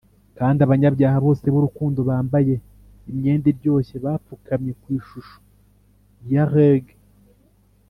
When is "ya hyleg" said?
6.33-6.85